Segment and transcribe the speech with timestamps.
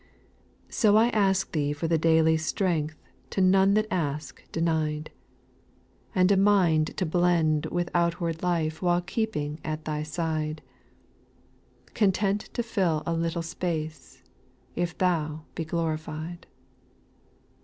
[0.65, 0.71] '15.
[0.73, 2.97] So I ask Thee for the daily strength
[3.29, 8.41] To none that ask denied, SPIRITUAL SONGS, 186 And a mind to blend with out\^ard
[8.41, 10.63] life While keeping at Thy side;
[11.93, 14.23] C'ontent to fill a little space,
[14.75, 16.47] If Thou be glorified.